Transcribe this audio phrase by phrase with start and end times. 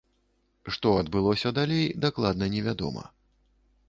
[0.77, 3.03] Што адбылося далей, дакладна невядома.